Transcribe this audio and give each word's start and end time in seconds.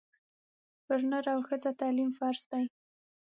پر 0.85 0.99
نر 1.09 1.25
او 1.33 1.39
ښځه 1.47 1.71
تعلیم 1.81 2.09
فرض 2.17 2.41
دی 2.51 2.65